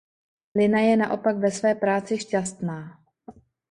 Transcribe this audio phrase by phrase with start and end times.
[0.55, 3.03] Lina je naopak ve své práci šťastná.